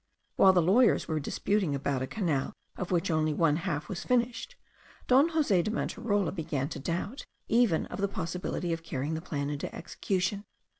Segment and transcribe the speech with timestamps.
[0.35, 4.55] While the lawyers were disputing about a canal of which only one half was finished,
[5.05, 9.51] Don Jose de Manterola began to doubt even of the possibility of carrying the plan
[9.51, 10.43] into execution.